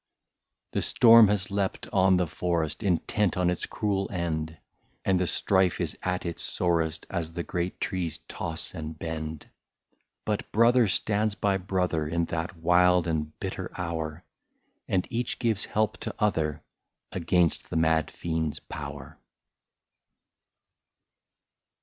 [0.71, 4.57] The storm has leapt on the forest, Intent on its cruel end,
[5.05, 9.47] And the strife is at its sorest, As the great trees toss and bend.
[10.25, 14.23] But brother stands by brother, In that wild and bitter hour.
[14.87, 16.63] And each gives help to other,
[17.11, 19.19] Against the mad fiend's power.